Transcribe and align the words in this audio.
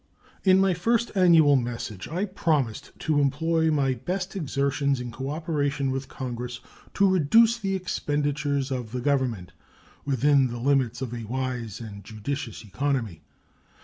In 0.43 0.59
my 0.59 0.73
first 0.73 1.11
annual 1.13 1.55
message 1.55 2.07
I 2.07 2.25
promised 2.25 2.89
to 3.01 3.19
employ 3.19 3.69
my 3.69 3.93
best 3.93 4.35
exertions 4.35 4.99
in 4.99 5.11
cooperation 5.11 5.91
with 5.91 6.07
Congress 6.07 6.59
to 6.95 7.07
reduce 7.07 7.59
the 7.59 7.75
expenditures 7.75 8.71
of 8.71 8.93
the 8.93 8.99
Government 9.01 9.51
within 10.03 10.47
the 10.47 10.57
limits 10.57 11.03
of 11.03 11.13
a 11.13 11.25
wise 11.25 11.79
and 11.79 12.03
judicious 12.03 12.63
economy. 12.63 13.21